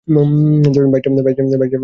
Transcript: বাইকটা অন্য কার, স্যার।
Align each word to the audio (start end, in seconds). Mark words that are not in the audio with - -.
বাইকটা 0.07 1.09
অন্য 1.09 1.21
কার, 1.25 1.33
স্যার। 1.51 1.79